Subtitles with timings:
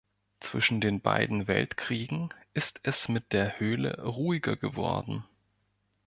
[0.39, 5.23] Zwischen den beiden Weltkriegen ist es mit der Höhle ruhiger geworden.